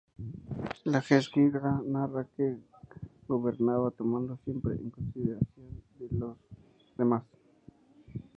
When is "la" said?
0.93-0.99